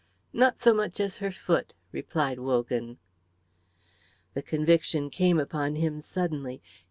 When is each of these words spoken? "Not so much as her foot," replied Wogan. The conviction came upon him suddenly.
"Not 0.33 0.57
so 0.57 0.73
much 0.73 0.99
as 0.99 1.17
her 1.17 1.29
foot," 1.31 1.75
replied 1.91 2.39
Wogan. 2.39 2.97
The 4.33 4.41
conviction 4.41 5.11
came 5.11 5.39
upon 5.39 5.75
him 5.75 6.01
suddenly. 6.01 6.59